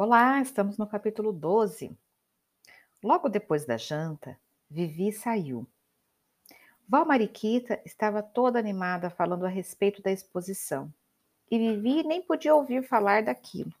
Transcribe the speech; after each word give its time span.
Olá, 0.00 0.40
estamos 0.40 0.78
no 0.78 0.86
capítulo 0.86 1.32
12. 1.32 1.90
Logo 3.02 3.28
depois 3.28 3.66
da 3.66 3.76
janta, 3.76 4.38
Vivi 4.70 5.10
saiu. 5.10 5.66
Val 6.88 7.04
Mariquita 7.04 7.82
estava 7.84 8.22
toda 8.22 8.60
animada 8.60 9.10
falando 9.10 9.44
a 9.44 9.48
respeito 9.48 10.00
da 10.00 10.12
exposição, 10.12 10.94
e 11.50 11.58
Vivi 11.58 12.04
nem 12.04 12.22
podia 12.22 12.54
ouvir 12.54 12.84
falar 12.84 13.24
daquilo. 13.24 13.72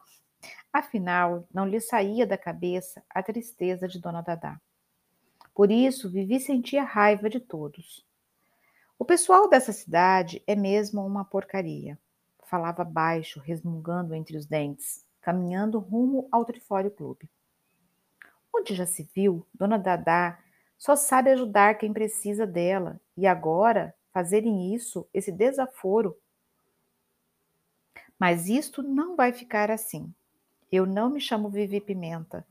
Afinal, 0.72 1.46
não 1.54 1.68
lhe 1.68 1.80
saía 1.80 2.26
da 2.26 2.36
cabeça 2.36 3.00
a 3.08 3.22
tristeza 3.22 3.86
de 3.86 4.00
Dona 4.00 4.20
Dadá. 4.20 4.60
Por 5.54 5.70
isso, 5.70 6.10
Vivi 6.10 6.40
sentia 6.40 6.82
raiva 6.82 7.30
de 7.30 7.38
todos. 7.38 8.04
O 8.98 9.04
pessoal 9.04 9.48
dessa 9.48 9.70
cidade 9.70 10.42
é 10.48 10.56
mesmo 10.56 11.06
uma 11.06 11.24
porcaria. 11.24 11.96
Falava 12.42 12.82
baixo, 12.82 13.38
resmungando 13.38 14.16
entre 14.16 14.36
os 14.36 14.46
dentes 14.46 15.06
caminhando 15.28 15.78
rumo 15.78 16.26
ao 16.32 16.42
Trifólio 16.42 16.90
Clube. 16.90 17.28
Onde 18.50 18.74
já 18.74 18.86
se 18.86 19.06
viu, 19.14 19.46
Dona 19.52 19.78
Dadá 19.78 20.38
só 20.78 20.96
sabe 20.96 21.28
ajudar 21.28 21.74
quem 21.74 21.92
precisa 21.92 22.46
dela, 22.46 22.98
e 23.14 23.26
agora 23.26 23.94
fazerem 24.10 24.74
isso, 24.74 25.06
esse 25.12 25.30
desaforo. 25.30 26.16
Mas 28.18 28.48
isto 28.48 28.82
não 28.82 29.16
vai 29.16 29.30
ficar 29.30 29.70
assim. 29.70 30.10
Eu 30.72 30.86
não 30.86 31.10
me 31.10 31.20
chamo 31.20 31.50
Vivi 31.50 31.78
Pimenta. 31.78 32.46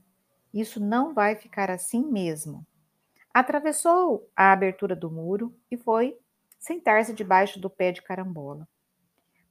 Isso 0.54 0.80
não 0.80 1.16
vai 1.16 1.36
ficar 1.36 1.72
assim 1.72 2.06
mesmo. 2.06 2.64
Atravessou 3.34 4.30
a 4.36 4.52
abertura 4.52 4.96
do 4.96 5.10
muro 5.10 5.52
e 5.72 5.78
foi 5.78 6.16
sentar-se 6.60 7.12
debaixo 7.12 7.60
do 7.60 7.72
pé 7.72 7.92
de 7.92 8.04
carambola 8.04 8.68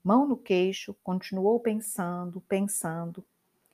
mão 0.06 0.24
no 0.24 0.36
queixo, 0.36 0.94
continuou 1.02 1.58
pensando, 1.58 2.40
pensando. 2.42 3.26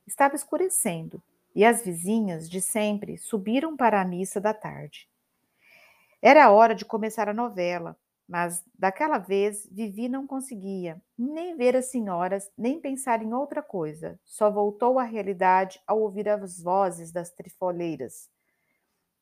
Estava 0.07 0.35
escurecendo 0.35 1.23
e 1.55 1.63
as 1.63 1.85
vizinhas 1.85 2.49
de 2.49 2.59
sempre 2.59 3.19
subiram 3.19 3.77
para 3.77 4.01
a 4.01 4.05
missa 4.05 4.41
da 4.41 4.55
tarde. 4.55 5.07
Era 6.23 6.51
hora 6.51 6.75
de 6.75 6.87
começar 6.87 7.29
a 7.29 7.35
novela, 7.35 7.99
mas 8.27 8.65
daquela 8.79 9.19
vez 9.19 9.69
Vivi 9.71 10.09
não 10.09 10.27
conseguia 10.27 10.99
nem 11.19 11.55
ver 11.55 11.77
as 11.77 11.91
senhoras, 11.91 12.51
nem 12.57 12.81
pensar 12.81 13.23
em 13.23 13.35
outra 13.35 13.63
coisa. 13.63 14.19
Só 14.25 14.51
voltou 14.51 14.99
à 14.99 15.03
realidade 15.03 15.83
ao 15.87 16.01
ouvir 16.01 16.31
as 16.31 16.63
vozes 16.63 17.13
das 17.13 17.31
trifoleiras. 17.31 18.31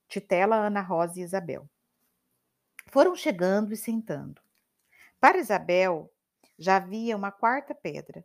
Titela, 0.07 0.55
Ana 0.55 0.81
Rosa 0.81 1.19
e 1.19 1.25
Isabel. 1.25 1.69
Foram 2.87 3.17
chegando 3.17 3.73
e 3.73 3.77
sentando. 3.77 4.41
Para 5.21 5.39
Isabel, 5.39 6.09
já 6.61 6.77
havia 6.77 7.17
uma 7.17 7.33
quarta 7.33 7.75
pedra, 7.75 8.23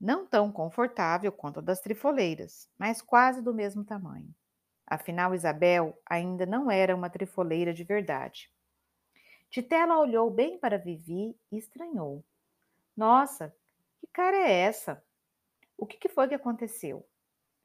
não 0.00 0.26
tão 0.26 0.50
confortável 0.50 1.30
quanto 1.30 1.60
a 1.60 1.62
das 1.62 1.80
trifoleiras, 1.80 2.68
mas 2.76 3.00
quase 3.00 3.40
do 3.40 3.54
mesmo 3.54 3.84
tamanho. 3.84 4.34
Afinal, 4.84 5.32
Isabel 5.32 5.96
ainda 6.04 6.44
não 6.44 6.68
era 6.68 6.96
uma 6.96 7.08
trifoleira 7.08 7.72
de 7.72 7.84
verdade. 7.84 8.50
Titela 9.48 9.98
olhou 9.98 10.28
bem 10.30 10.58
para 10.58 10.78
Vivi 10.78 11.38
e 11.52 11.56
estranhou. 11.56 12.24
Nossa, 12.96 13.54
que 14.00 14.06
cara 14.08 14.36
é 14.36 14.52
essa? 14.52 15.02
O 15.78 15.86
que 15.86 16.08
foi 16.08 16.26
que 16.26 16.34
aconteceu? 16.34 17.06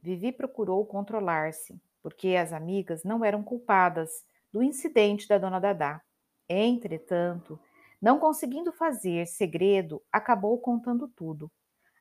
Vivi 0.02 0.32
procurou 0.32 0.86
controlar-se, 0.86 1.82
porque 2.04 2.36
as 2.36 2.54
amigas 2.54 3.04
não 3.04 3.26
eram 3.26 3.42
culpadas 3.42 4.24
do 4.54 4.62
incidente 4.62 5.28
da 5.28 5.40
dona 5.40 5.60
Dadá. 5.60 6.00
Entretanto, 6.48 7.60
não 8.02 8.20
conseguindo 8.20 8.72
fazer 8.72 9.28
segredo, 9.28 10.02
acabou 10.12 10.60
contando 10.60 11.08
tudo. 11.08 11.52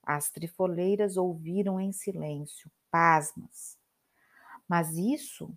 As 0.03 0.31
trifoleiras 0.31 1.17
ouviram 1.17 1.81
em 1.81 1.93
silêncio, 1.93 2.71
pasmas. 2.91 3.79
Mas 4.69 4.97
isso, 4.97 5.55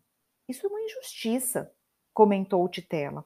isso 0.48 0.66
é 0.66 0.70
uma 0.70 0.82
injustiça, 0.82 1.72
comentou 2.14 2.68
Titela. 2.70 3.26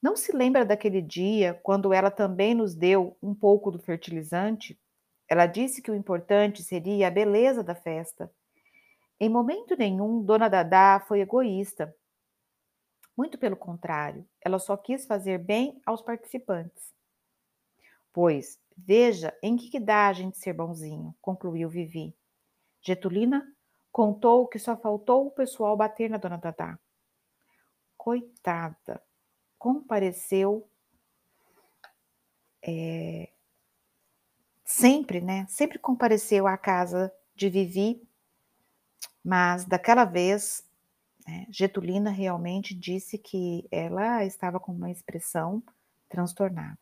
Não 0.00 0.16
se 0.16 0.32
lembra 0.32 0.64
daquele 0.64 1.02
dia 1.02 1.54
quando 1.62 1.92
ela 1.92 2.10
também 2.10 2.54
nos 2.54 2.74
deu 2.74 3.16
um 3.22 3.34
pouco 3.34 3.70
do 3.70 3.78
fertilizante? 3.78 4.78
Ela 5.28 5.46
disse 5.46 5.82
que 5.82 5.90
o 5.90 5.94
importante 5.94 6.62
seria 6.62 7.08
a 7.08 7.10
beleza 7.10 7.62
da 7.62 7.74
festa. 7.74 8.32
Em 9.20 9.28
momento 9.28 9.76
nenhum, 9.76 10.22
Dona 10.22 10.48
Dadá 10.48 11.04
foi 11.06 11.20
egoísta 11.20 11.94
muito 13.18 13.36
pelo 13.36 13.56
contrário, 13.56 14.24
ela 14.40 14.60
só 14.60 14.76
quis 14.76 15.04
fazer 15.04 15.38
bem 15.38 15.82
aos 15.84 16.00
participantes. 16.00 16.94
Pois, 18.12 18.60
veja 18.76 19.36
em 19.42 19.56
que, 19.56 19.68
que 19.68 19.80
dá 19.80 20.06
a 20.06 20.12
gente 20.12 20.38
ser 20.38 20.52
bonzinho, 20.52 21.12
concluiu 21.20 21.68
Vivi. 21.68 22.16
Getulina 22.80 23.44
contou 23.90 24.46
que 24.46 24.56
só 24.56 24.76
faltou 24.76 25.26
o 25.26 25.30
pessoal 25.32 25.76
bater 25.76 26.08
na 26.08 26.16
dona 26.16 26.36
Dadá. 26.36 26.78
Coitada, 27.96 29.02
compareceu 29.58 30.70
é, 32.62 33.32
sempre, 34.64 35.20
né? 35.20 35.44
Sempre 35.48 35.80
compareceu 35.80 36.46
à 36.46 36.56
casa 36.56 37.12
de 37.34 37.48
Vivi, 37.48 38.00
mas 39.24 39.64
daquela 39.64 40.04
vez 40.04 40.67
né? 41.28 41.46
Getulina 41.50 42.08
realmente 42.08 42.74
disse 42.74 43.18
que 43.18 43.68
ela 43.70 44.24
estava 44.24 44.58
com 44.58 44.72
uma 44.72 44.90
expressão 44.90 45.62
transtornada. 46.08 46.78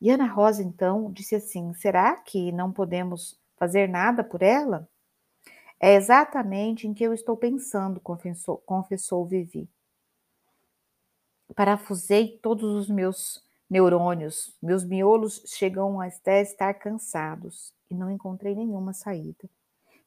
E 0.00 0.10
Ana 0.10 0.26
Rosa, 0.26 0.64
então, 0.64 1.12
disse 1.12 1.36
assim: 1.36 1.72
será 1.74 2.16
que 2.16 2.50
não 2.50 2.72
podemos 2.72 3.38
fazer 3.56 3.88
nada 3.88 4.24
por 4.24 4.42
ela? 4.42 4.88
É 5.78 5.94
exatamente 5.94 6.88
em 6.88 6.94
que 6.94 7.04
eu 7.04 7.14
estou 7.14 7.36
pensando, 7.36 8.00
confessou, 8.00 8.58
confessou 8.58 9.24
Vivi. 9.24 9.68
Parafusei 11.54 12.36
todos 12.42 12.74
os 12.74 12.88
meus 12.88 13.44
neurônios, 13.70 14.56
meus 14.60 14.84
miolos 14.84 15.40
chegam 15.46 16.00
até 16.00 16.42
estar 16.42 16.74
cansados 16.74 17.72
e 17.88 17.94
não 17.94 18.10
encontrei 18.10 18.56
nenhuma 18.56 18.92
saída. 18.92 19.48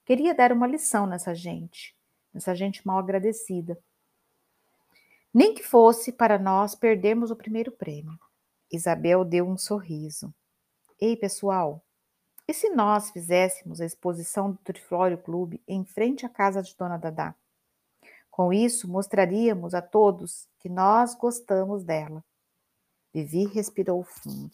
Queria 0.04 0.36
dar 0.36 0.52
uma 0.52 0.68
lição 0.68 1.08
nessa 1.08 1.34
gente, 1.34 1.96
essa 2.34 2.56
gente 2.56 2.86
mal 2.86 3.00
agradecida. 3.00 3.78
Nem 5.34 5.54
que 5.54 5.64
fosse 5.64 6.12
para 6.12 6.38
nós 6.38 6.76
perdermos 6.76 7.32
o 7.32 7.36
primeiro 7.36 7.72
prêmio. 7.72 8.20
Isabel 8.72 9.24
deu 9.24 9.48
um 9.48 9.58
sorriso. 9.58 10.34
Ei, 11.00 11.16
pessoal, 11.16 11.82
e 12.48 12.54
se 12.54 12.70
nós 12.70 13.12
fizéssemos 13.12 13.80
a 13.80 13.86
exposição 13.86 14.52
do 14.52 14.58
Triflório 14.58 15.18
Clube 15.18 15.62
em 15.68 15.86
frente 15.86 16.26
à 16.26 16.30
casa 16.30 16.62
de 16.62 16.76
Dona 16.76 16.98
Dadá? 16.98 17.34
Com 18.30 18.52
isso, 18.52 18.90
mostraríamos 18.90 19.74
a 19.74 19.82
todos 19.82 20.48
que 20.60 20.70
nós 20.70 21.16
gostamos 21.16 21.84
dela. 21.84 22.24
Vivi 23.14 23.46
respirou 23.46 24.04
fundo. 24.04 24.52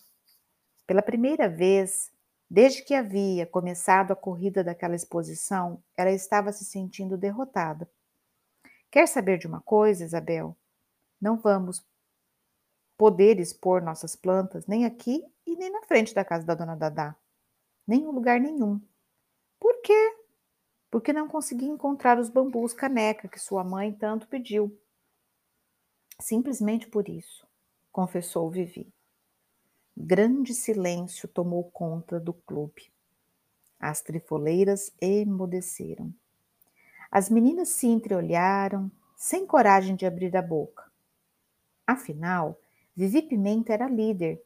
Pela 0.86 1.02
primeira 1.02 1.50
vez, 1.50 2.12
Desde 2.50 2.82
que 2.82 2.94
havia 2.94 3.46
começado 3.46 4.12
a 4.12 4.16
corrida 4.16 4.64
daquela 4.64 4.96
exposição, 4.96 5.84
ela 5.98 6.12
estava 6.12 6.54
se 6.54 6.64
sentindo 6.64 7.18
derrotada. 7.18 7.90
Quer 8.90 9.08
saber 9.08 9.38
de 9.38 9.48
uma 9.48 9.62
coisa, 9.62 10.06
Isabel? 10.06 10.56
Não 11.20 11.38
vamos 11.38 11.86
poder 12.98 13.40
expor 13.40 13.82
nossas 13.82 14.16
plantas 14.16 14.66
nem 14.66 14.86
aqui 14.86 15.24
e 15.46 15.56
nem 15.56 15.70
na 15.70 15.84
frente 15.84 16.14
da 16.14 16.24
casa 16.24 16.46
da 16.46 16.56
dona 16.56 16.76
Dadá. 16.76 17.16
Nem 17.86 18.04
em 18.04 18.08
lugar 18.08 18.40
nenhum. 18.40 18.82
Por 19.60 19.82
quê? 19.82 20.18
Porque 20.90 21.12
não 21.12 21.28
consegui 21.28 21.66
encontrar 21.66 22.18
os 22.18 22.30
bambus 22.30 22.74
caneca 22.74 23.28
que 23.28 23.40
sua 23.40 23.64
mãe 23.64 23.92
tanto 23.92 24.28
pediu. 24.28 24.80
Simplesmente 26.22 26.88
por 26.88 27.10
isso, 27.10 27.46
confessou 27.92 28.50
Vivi. 28.50 28.92
Grande 30.00 30.54
silêncio 30.54 31.28
tomou 31.28 31.64
conta 31.64 32.20
do 32.20 32.32
clube. 32.32 32.94
As 33.80 34.00
trifoleiras 34.00 34.94
emudeceram. 35.02 36.14
As 37.12 37.32
meninas 37.32 37.70
se 37.70 37.88
entreolharam, 37.88 38.92
sem 39.16 39.44
coragem 39.44 39.96
de 39.96 40.06
abrir 40.06 40.38
a 40.38 40.42
boca. 40.42 40.84
Afinal, 41.86 42.60
Vivi 42.96 43.24
Pimenta 43.24 43.74
era 43.74 43.90
líder 43.90 44.40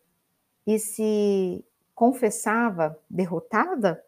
e 0.66 0.80
se 0.80 1.66
confessava 1.94 2.98
derrotada, 3.10 4.02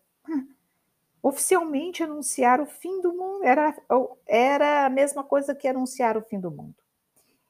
oficialmente 1.21 2.01
anunciar 2.01 2.61
o 2.61 2.65
fim 2.65 3.01
do 3.01 3.13
mundo 3.13 3.43
era, 3.43 3.77
era 4.25 4.85
a 4.85 4.89
mesma 4.89 5.25
coisa 5.25 5.53
que 5.53 5.67
anunciar 5.67 6.15
o 6.15 6.21
fim 6.21 6.39
do 6.39 6.49
mundo. 6.49 6.75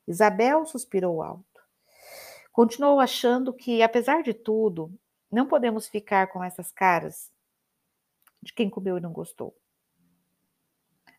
Isabel 0.07 0.65
suspirou 0.65 1.21
alto. 1.21 1.52
Continuou 2.53 2.99
achando 2.99 3.51
que, 3.51 3.81
apesar 3.81 4.21
de 4.21 4.31
tudo, 4.31 4.93
não 5.31 5.47
podemos 5.47 5.87
ficar 5.87 6.27
com 6.27 6.43
essas 6.43 6.71
caras 6.71 7.31
de 8.39 8.53
quem 8.53 8.69
comeu 8.69 8.95
e 8.95 9.01
não 9.01 9.11
gostou. 9.11 9.57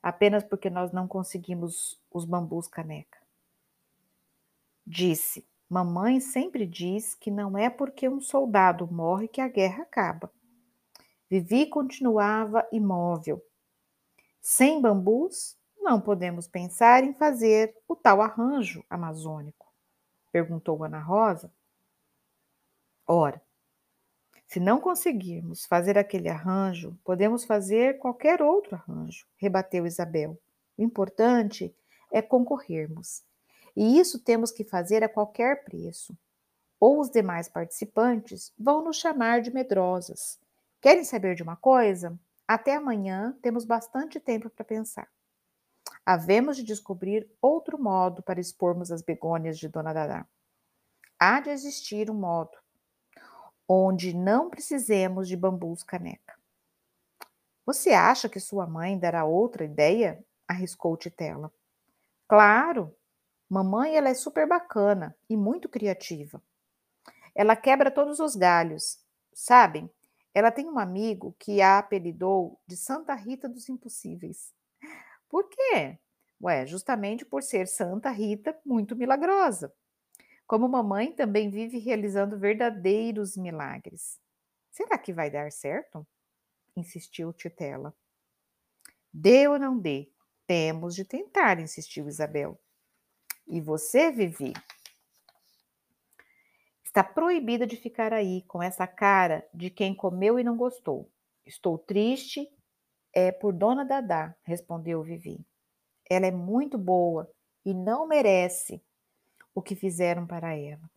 Apenas 0.01 0.45
porque 0.45 0.71
nós 0.71 0.93
não 0.93 1.09
conseguimos 1.09 2.01
os 2.09 2.25
bambus 2.25 2.69
caneca. 2.69 3.19
Disse: 4.87 5.45
Mamãe 5.69 6.21
sempre 6.21 6.65
diz 6.65 7.17
que 7.17 7.33
não 7.33 7.59
é 7.59 7.69
porque 7.69 8.09
um 8.09 8.21
soldado 8.21 8.87
morre 8.87 9.27
que 9.27 9.41
a 9.41 9.49
guerra 9.49 9.83
acaba. 9.83 10.31
Vivi 11.29 11.67
continuava 11.67 12.65
imóvel. 12.71 13.45
Sem 14.41 14.81
bambus, 14.81 15.59
não 15.79 16.01
podemos 16.01 16.47
pensar 16.47 17.03
em 17.03 17.13
fazer 17.13 17.77
o 17.89 17.97
tal 17.97 18.23
arranjo 18.23 18.85
amazônico? 18.89 19.74
Perguntou 20.35 20.83
Ana 20.83 20.99
Rosa. 20.99 21.49
Ora, 23.07 23.41
se 24.49 24.59
não 24.59 24.81
conseguirmos 24.81 25.65
fazer 25.65 25.97
aquele 25.97 26.29
arranjo, 26.29 26.99
podemos 27.05 27.45
fazer 27.45 27.99
qualquer 27.99 28.43
outro 28.43 28.75
arranjo, 28.75 29.29
rebateu 29.37 29.87
Isabel. 29.87 30.37
O 30.77 30.83
importante 30.83 31.73
é 32.11 32.21
concorrermos. 32.21 33.23
E 33.77 33.97
isso 34.01 34.19
temos 34.19 34.51
que 34.51 34.65
fazer 34.65 35.05
a 35.05 35.09
qualquer 35.09 35.63
preço. 35.65 36.19
Ou 36.81 36.99
os 36.99 37.11
demais 37.11 37.49
participantes 37.49 38.53
vão 38.59 38.83
nos 38.83 38.97
chamar 38.97 39.41
de 39.41 39.55
medrosas. 39.55 40.41
Querem 40.81 41.05
saber 41.05 41.37
de 41.37 41.45
uma 41.45 41.55
coisa? 41.55 42.19
Até 42.47 42.75
amanhã 42.75 43.39
temos 43.41 43.65
bastante 43.65 44.19
tempo 44.19 44.51
para 44.51 44.65
pensar. 44.65 45.09
Havemos 46.07 46.57
de 46.57 46.63
descobrir 46.63 47.29
outro 47.41 47.79
modo 47.79 48.23
para 48.23 48.41
expormos 48.41 48.93
as 48.93 49.03
begônias 49.03 49.59
de 49.59 49.69
Dona 49.69 49.93
Dadá. 49.93 50.27
Há 51.19 51.41
de 51.41 51.51
existir 51.51 52.11
um 52.11 52.15
modo 52.15 52.59
onde 53.67 54.13
não 54.13 54.51
precisemos 54.51 55.27
de 55.27 55.37
bambus 55.37 55.83
caneca. 55.83 56.39
Você 57.65 57.93
acha 57.93 58.29
que 58.29 58.39
sua 58.39 58.67
mãe 58.67 58.99
dará 58.99 59.25
outra 59.25 59.65
ideia? 59.65 60.23
arriscou 60.47 60.95
Titela. 60.95 61.51
Claro, 62.29 62.95
mamãe 63.49 63.97
ela 63.97 64.11
é 64.11 64.15
super 64.15 64.47
bacana 64.47 65.17
e 65.29 65.37
muito 65.37 65.71
criativa. 65.71 66.43
Ela 67.35 67.57
quebra 67.57 67.91
todos 67.91 68.21
os 68.21 68.37
galhos. 68.37 68.99
Sabem, 69.33 69.91
ela 70.35 70.51
tem 70.51 70.69
um 70.69 70.79
amigo 70.79 71.35
que 71.39 71.63
a 71.63 71.79
apelidou 71.79 72.61
de 72.67 72.77
Santa 72.77 73.15
Rita 73.15 73.49
dos 73.49 73.69
Impossíveis. 73.71 74.53
Por 75.29 75.49
quê? 75.49 75.99
Ué, 76.43 76.67
justamente 76.67 77.25
por 77.25 77.43
ser 77.43 77.67
Santa 77.67 78.11
Rita 78.11 78.59
muito 78.65 78.95
milagrosa. 78.95 79.73
Como 80.47 80.69
mamãe 80.69 81.13
também 81.13 81.51
vive 81.51 81.79
realizando 81.79 82.39
verdadeiros 82.39 83.37
milagres. 83.37 84.21
Será 84.71 84.99
que 84.99 85.13
vai 85.13 85.31
dar 85.31 85.51
certo? 85.51 86.07
insistiu 86.77 87.33
Titela. 87.33 87.95
Dê 89.13 89.47
ou 89.47 89.59
não 89.59 89.79
dê, 89.79 90.11
temos 90.47 90.95
de 90.95 91.05
tentar, 91.05 91.61
insistiu 91.61 92.09
Isabel. 92.09 92.61
E 93.47 93.61
você, 93.61 94.11
Vivi? 94.11 94.53
Está 96.85 97.03
proibida 97.03 97.67
de 97.67 97.77
ficar 97.77 98.13
aí 98.13 98.43
com 98.43 98.63
essa 98.63 98.87
cara 98.87 99.49
de 99.53 99.71
quem 99.71 99.95
comeu 99.95 100.39
e 100.39 100.45
não 100.45 100.57
gostou. 100.57 101.11
Estou 101.45 101.79
triste, 101.79 102.49
é 103.15 103.31
por 103.31 103.53
Dona 103.53 103.85
Dadá, 103.85 104.35
respondeu 104.43 105.03
Vivi. 105.03 105.47
Ela 106.11 106.27
é 106.27 106.31
muito 106.31 106.77
boa 106.77 107.31
e 107.65 107.73
não 107.73 108.07
merece 108.07 108.83
o 109.55 109.63
que 109.63 109.77
fizeram 109.77 110.27
para 110.27 110.55
ela. 110.55 110.91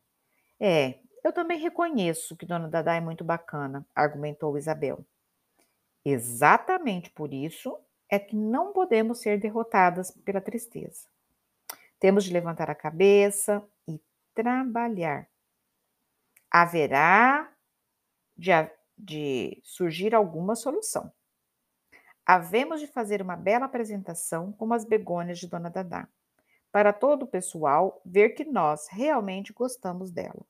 É, 0.59 0.99
eu 1.23 1.31
também 1.31 1.59
reconheço 1.59 2.35
que 2.35 2.45
Dona 2.45 2.67
Dadá 2.67 2.95
é 2.95 3.01
muito 3.01 3.23
bacana, 3.23 3.85
argumentou 3.93 4.57
Isabel. 4.57 5.05
Exatamente 6.03 7.09
por 7.11 7.33
isso 7.33 7.77
é 8.09 8.17
que 8.17 8.35
não 8.35 8.73
podemos 8.73 9.19
ser 9.19 9.39
derrotadas 9.39 10.11
pela 10.11 10.41
tristeza. 10.41 11.07
Temos 11.99 12.23
de 12.23 12.33
levantar 12.33 12.69
a 12.69 12.75
cabeça 12.75 13.63
e 13.87 14.01
trabalhar. 14.33 15.27
Haverá 16.49 17.51
de, 18.35 18.51
de 18.97 19.59
surgir 19.63 20.15
alguma 20.15 20.55
solução. 20.55 21.11
Havemos 22.29 22.81
de 22.81 22.87
fazer 22.87 23.21
uma 23.21 23.37
bela 23.37 23.67
apresentação 23.67 24.51
como 24.51 24.73
as 24.73 24.83
begônias 24.83 25.39
de 25.39 25.47
Dona 25.47 25.69
Dadá 25.69 26.09
para 26.73 26.91
todo 26.91 27.23
o 27.23 27.27
pessoal 27.27 28.01
ver 28.05 28.31
que 28.31 28.43
nós 28.43 28.89
realmente 28.89 29.53
gostamos 29.53 30.11
dela. 30.11 30.45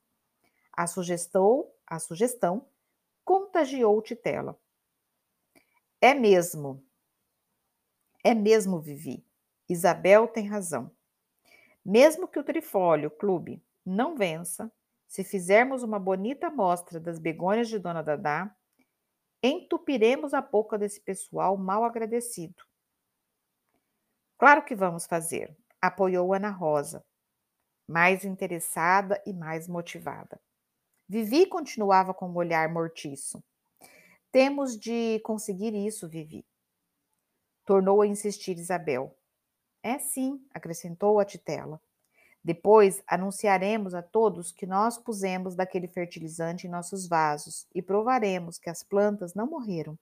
A 0.74 0.88
sugestão, 0.88 1.71
a 1.85 2.00
sugestão 2.00 2.68
contagiou 3.24 4.01
Titela. 4.01 4.59
É 6.01 6.15
mesmo. 6.15 6.83
É 8.24 8.33
mesmo, 8.33 8.81
Vivi. 8.81 9.24
Isabel 9.69 10.27
tem 10.27 10.47
razão. 10.47 10.89
Mesmo 11.85 12.27
que 12.27 12.39
o 12.39 12.44
Trifólio 12.44 13.12
Clube 13.12 13.63
não 13.85 14.15
vença, 14.15 14.71
se 15.07 15.24
fizermos 15.24 15.83
uma 15.83 16.00
bonita 16.00 16.47
amostra 16.47 17.00
das 17.00 17.19
begônias 17.19 17.69
de 17.69 17.77
Dona 17.77 18.01
Dadá, 18.01 18.56
entupiremos 19.48 20.34
a 20.34 20.42
boca 20.42 20.78
desse 20.78 21.02
pessoal 21.02 21.58
mal 21.58 21.84
agradecido. 21.84 22.64
Claro 24.38 24.64
que 24.64 24.76
vamos 24.76 25.06
fazer 25.06 25.56
apoiou 25.82 26.34
Ana 26.34 26.50
Rosa, 26.50 27.06
mais 27.88 28.26
interessada 28.26 29.22
e 29.26 29.34
mais 29.34 29.68
motivada. 29.68 30.40
Vivi 31.08 31.46
continuava 31.46 32.14
com 32.14 32.28
o 32.28 32.32
um 32.32 32.36
olhar 32.36 32.68
mortiço. 32.70 33.42
Temos 34.32 34.78
de 34.78 35.20
conseguir 35.22 35.74
isso, 35.74 36.08
Vivi. 36.08 36.46
Tornou 37.66 38.02
a 38.02 38.08
insistir 38.08 38.58
Isabel. 38.58 39.18
É 39.82 39.98
sim, 40.00 40.46
acrescentou 40.54 41.20
a 41.20 41.26
Titela. 41.26 41.82
Depois 42.48 43.04
anunciaremos 43.06 43.94
a 43.94 44.02
todos 44.02 44.54
que 44.54 44.66
nós 44.66 44.98
pusemos 44.98 45.54
daquele 45.54 45.86
fertilizante 45.86 46.66
em 46.66 46.70
nossos 46.70 47.06
vasos 47.06 47.68
e 47.76 47.82
provaremos 47.82 48.58
que 48.58 48.70
as 48.70 48.82
plantas 48.82 49.34
não 49.34 49.48
morreram. 49.48 50.00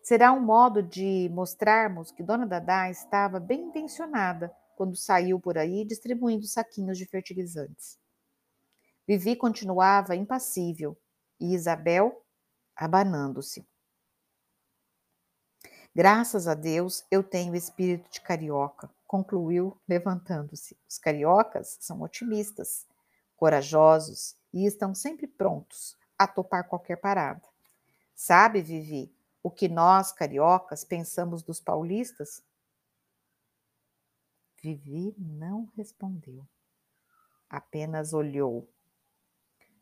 Será 0.00 0.30
um 0.30 0.40
modo 0.40 0.80
de 0.80 1.28
mostrarmos 1.32 2.12
que 2.12 2.22
Dona 2.22 2.46
Dadá 2.46 2.88
estava 2.88 3.40
bem 3.40 3.62
intencionada 3.62 4.54
quando 4.76 4.94
saiu 4.94 5.40
por 5.40 5.58
aí 5.58 5.84
distribuindo 5.84 6.46
saquinhos 6.46 6.96
de 6.96 7.04
fertilizantes. 7.04 7.98
Vivi 9.04 9.34
continuava 9.34 10.14
impassível 10.14 10.96
e 11.40 11.52
Isabel 11.52 12.24
abanando-se. 12.76 13.66
Graças 15.92 16.46
a 16.46 16.54
Deus 16.54 17.04
eu 17.10 17.24
tenho 17.24 17.56
espírito 17.56 18.08
de 18.08 18.20
carioca, 18.20 18.88
concluiu 19.10 19.76
levantando-se. 19.88 20.78
Os 20.88 20.96
cariocas 20.96 21.76
são 21.80 22.00
otimistas, 22.00 22.86
corajosos 23.34 24.36
e 24.52 24.64
estão 24.64 24.94
sempre 24.94 25.26
prontos 25.26 25.98
a 26.16 26.28
topar 26.28 26.68
qualquer 26.68 26.94
parada. 26.94 27.42
Sabe, 28.14 28.62
Vivi, 28.62 29.12
o 29.42 29.50
que 29.50 29.66
nós, 29.66 30.12
cariocas, 30.12 30.84
pensamos 30.84 31.42
dos 31.42 31.58
paulistas? 31.58 32.40
Vivi 34.62 35.12
não 35.18 35.68
respondeu, 35.76 36.46
apenas 37.48 38.12
olhou. 38.12 38.70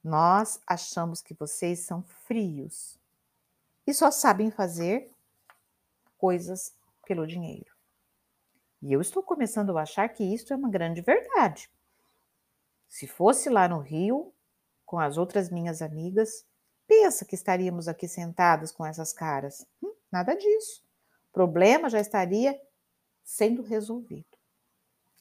Nós 0.03 0.59
achamos 0.67 1.21
que 1.21 1.35
vocês 1.35 1.81
são 1.81 2.03
frios 2.03 2.99
e 3.87 3.93
só 3.93 4.11
sabem 4.11 4.51
fazer 4.51 5.13
coisas 6.17 6.75
pelo 7.07 7.27
dinheiro. 7.27 7.78
E 8.83 8.93
eu 8.93 9.01
estou 9.01 9.23
começando 9.23 9.77
a 9.77 9.83
achar 9.83 10.09
que 10.09 10.23
isso 10.23 10.53
é 10.53 10.57
uma 10.57 10.71
grande 10.71 11.01
verdade. 11.01 11.71
Se 12.89 13.07
fosse 13.07 13.51
lá 13.51 13.69
no 13.69 13.81
Rio, 13.81 14.33
com 14.87 14.99
as 14.99 15.19
outras 15.19 15.51
minhas 15.51 15.83
amigas, 15.83 16.47
pensa 16.87 17.25
que 17.25 17.35
estaríamos 17.35 17.89
aqui 17.89 18.09
sentadas 18.09 18.73
com 18.73 18.87
essas 18.87 19.13
caras. 19.13 19.67
Hum, 19.83 19.93
nada 20.11 20.35
disso. 20.35 20.83
O 21.29 21.33
problema 21.33 21.91
já 21.91 22.01
estaria 22.01 22.59
sendo 23.23 23.63
resolvido. 23.63 24.39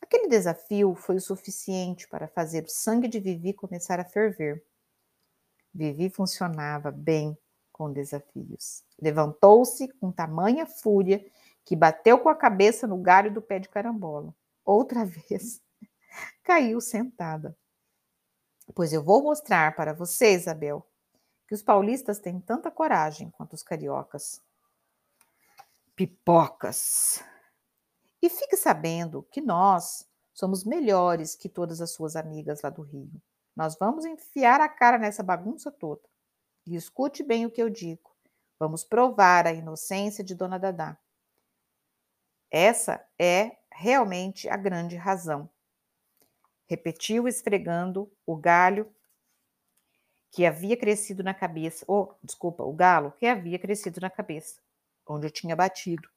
Aquele 0.02 0.30
desafio 0.30 0.96
foi 0.96 1.18
o 1.18 1.22
suficiente 1.22 2.08
para 2.08 2.28
fazer 2.28 2.64
o 2.64 2.70
sangue 2.70 3.08
de 3.08 3.20
Vivi 3.20 3.54
começar 3.54 4.00
a 4.00 4.06
ferver. 4.06 4.64
Vivi 5.74 6.10
funcionava 6.10 6.92
bem 6.92 7.38
com 7.74 7.92
desafios. 7.92 8.84
Levantou-se 9.00 9.88
com 10.00 10.12
tamanha 10.12 10.66
fúria 10.66 11.24
que 11.68 11.76
bateu 11.76 12.18
com 12.18 12.30
a 12.30 12.36
cabeça 12.36 12.88
no 12.88 12.98
galho 12.98 13.30
do 13.34 13.42
pé 13.42 13.60
de 13.60 13.68
carambola. 13.68 14.34
Outra 14.64 15.04
vez, 15.30 15.62
caiu 16.42 16.80
sentada. 16.80 17.58
Pois 18.74 18.94
eu 18.94 19.04
vou 19.04 19.22
mostrar 19.22 19.76
para 19.76 19.94
você, 19.94 20.32
Isabel, 20.32 20.88
que 21.46 21.54
os 21.54 21.62
paulistas 21.62 22.20
têm 22.20 22.40
tanta 22.40 22.72
coragem 22.72 23.30
quanto 23.32 23.52
os 23.52 23.64
cariocas. 23.64 24.42
Pipocas! 25.94 27.22
E 28.22 28.30
fique 28.30 28.56
sabendo 28.56 29.24
que 29.24 29.42
nós 29.42 30.08
somos 30.34 30.64
melhores 30.64 31.36
que 31.36 31.50
todas 31.50 31.82
as 31.82 31.92
suas 31.92 32.16
amigas 32.16 32.62
lá 32.62 32.70
do 32.70 32.82
Rio. 32.82 33.22
Nós 33.54 33.76
vamos 33.78 34.06
enfiar 34.06 34.62
a 34.62 34.70
cara 34.70 34.98
nessa 34.98 35.22
bagunça 35.22 35.70
toda. 35.70 36.02
E 36.66 36.78
escute 36.78 37.24
bem 37.24 37.46
o 37.46 37.52
que 37.52 37.62
eu 37.62 37.70
digo. 37.70 38.16
Vamos 38.58 38.86
provar 38.86 39.46
a 39.46 39.52
inocência 39.52 40.24
de 40.24 40.34
Dona 40.34 40.58
Dadá. 40.58 40.98
Essa 42.50 43.06
é 43.20 43.58
realmente 43.72 44.50
a 44.50 44.58
grande 44.58 44.96
razão. 44.96 45.50
Repetiu 46.68 47.28
esfregando 47.28 48.12
o 48.26 48.36
galho 48.36 48.92
que 50.32 50.46
havia 50.46 50.78
crescido 50.78 51.24
na 51.24 51.34
cabeça, 51.34 51.86
ou, 51.88 52.12
oh, 52.12 52.16
desculpa, 52.26 52.64
o 52.64 52.74
galo 52.74 53.12
que 53.14 53.26
havia 53.26 53.58
crescido 53.58 54.00
na 54.02 54.10
cabeça, 54.10 54.62
onde 55.08 55.28
eu 55.28 55.32
tinha 55.32 55.56
batido. 55.56 56.10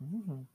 Uhum. 0.00 0.46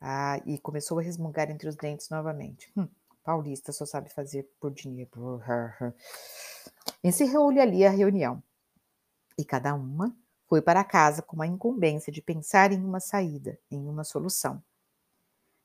Ah, 0.00 0.40
e 0.46 0.58
começou 0.58 0.98
a 0.98 1.02
resmungar 1.02 1.50
entre 1.50 1.68
os 1.68 1.74
dentes 1.74 2.08
novamente. 2.08 2.70
Hum, 2.76 2.88
paulista 3.24 3.72
só 3.72 3.84
sabe 3.84 4.08
fazer 4.08 4.44
por 4.60 4.72
dinheiro. 4.72 5.42
Encerrou-lhe 7.02 7.60
ali 7.60 7.84
a 7.84 7.90
reunião. 7.90 8.42
E 9.38 9.44
cada 9.44 9.74
uma 9.74 10.16
foi 10.46 10.62
para 10.62 10.84
casa 10.84 11.22
com 11.22 11.42
a 11.42 11.46
incumbência 11.46 12.12
de 12.12 12.22
pensar 12.22 12.72
em 12.72 12.84
uma 12.84 13.00
saída, 13.00 13.58
em 13.70 13.88
uma 13.88 14.04
solução. 14.04 14.62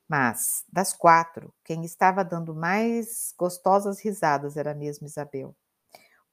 Mas, 0.08 0.64
das 0.70 0.92
quatro, 0.92 1.54
quem 1.64 1.84
estava 1.84 2.24
dando 2.24 2.54
mais 2.54 3.34
gostosas 3.38 4.00
risadas 4.00 4.56
era 4.56 4.74
mesmo 4.74 5.06
Isabel, 5.06 5.56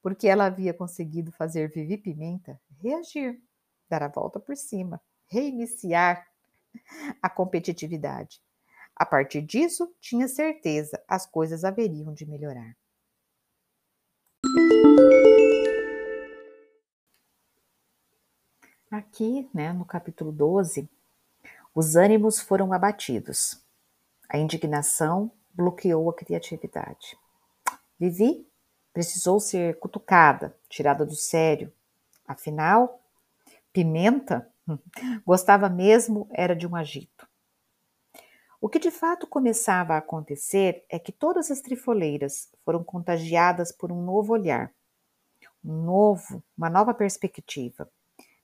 porque 0.02 0.28
ela 0.28 0.46
havia 0.46 0.74
conseguido 0.74 1.32
fazer 1.32 1.70
Vivi 1.70 1.96
Pimenta 1.96 2.60
reagir, 2.80 3.40
dar 3.88 4.02
a 4.02 4.08
volta 4.08 4.40
por 4.40 4.56
cima, 4.56 5.00
reiniciar 5.28 6.26
a 7.22 7.30
competitividade. 7.30 8.40
A 8.96 9.06
partir 9.06 9.42
disso, 9.42 9.94
tinha 10.00 10.28
certeza, 10.28 11.02
as 11.08 11.26
coisas 11.26 11.64
haveriam 11.64 12.12
de 12.12 12.26
melhorar. 12.26 12.76
Aqui, 18.90 19.48
né, 19.54 19.72
no 19.72 19.84
capítulo 19.84 20.32
12, 20.32 20.90
os 21.72 21.94
ânimos 21.94 22.40
foram 22.40 22.72
abatidos. 22.72 23.64
A 24.28 24.36
indignação 24.36 25.30
bloqueou 25.54 26.10
a 26.10 26.14
criatividade. 26.14 27.16
Vivi 28.00 28.44
precisou 28.92 29.38
ser 29.38 29.78
cutucada, 29.78 30.58
tirada 30.68 31.06
do 31.06 31.14
sério. 31.14 31.72
Afinal, 32.26 33.00
Pimenta 33.72 34.52
gostava 35.24 35.68
mesmo 35.68 36.28
era 36.32 36.56
de 36.56 36.66
um 36.66 36.74
agito. 36.74 37.28
O 38.60 38.68
que 38.68 38.80
de 38.80 38.90
fato 38.90 39.24
começava 39.24 39.94
a 39.94 39.98
acontecer 39.98 40.84
é 40.88 40.98
que 40.98 41.12
todas 41.12 41.48
as 41.48 41.60
trifoleiras 41.60 42.50
foram 42.64 42.82
contagiadas 42.82 43.70
por 43.70 43.92
um 43.92 44.02
novo 44.02 44.32
olhar, 44.32 44.74
um 45.64 45.84
novo, 45.84 46.42
uma 46.58 46.68
nova 46.68 46.92
perspectiva. 46.92 47.88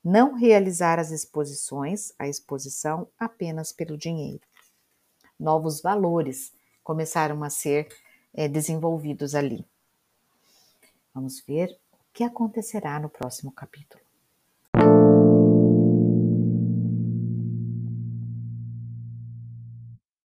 Não 0.08 0.34
realizar 0.34 1.00
as 1.00 1.10
exposições, 1.10 2.12
a 2.16 2.28
exposição 2.28 3.08
apenas 3.18 3.72
pelo 3.72 3.98
dinheiro 3.98 4.46
novos 5.38 5.80
valores 5.80 6.52
começaram 6.82 7.42
a 7.42 7.50
ser 7.50 7.88
é, 8.32 8.48
desenvolvidos 8.48 9.34
ali. 9.34 9.66
Vamos 11.12 11.40
ver 11.40 11.76
o 11.92 11.98
que 12.12 12.24
acontecerá 12.24 13.00
no 13.00 13.08
próximo 13.08 13.50
capítulo. 13.50 14.05